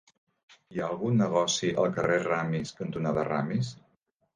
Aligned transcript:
Hi 0.75 0.81
ha 0.83 0.87
algun 0.93 1.21
negoci 1.23 1.71
al 1.85 1.95
carrer 2.01 2.19
Ramis 2.27 2.77
cantonada 2.83 3.31
Ramis? 3.33 3.75